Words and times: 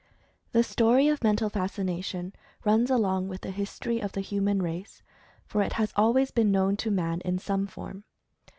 The 0.51 0.63
story 0.63 1.09
of 1.09 1.23
Mental 1.23 1.47
Fascination 1.47 2.33
runs 2.65 2.89
along 2.89 3.27
with 3.27 3.41
the 3.41 3.51
history 3.51 3.99
of 3.99 4.13
the 4.13 4.21
human 4.21 4.59
race, 4.59 5.03
for 5.45 5.61
it 5.61 5.73
has 5.73 5.93
always 5.95 6.31
been 6.31 6.49
known 6.51 6.75
to 6.77 6.89
man 6.89 7.21
in 7.23 7.37
some 7.37 7.67
form. 7.67 8.03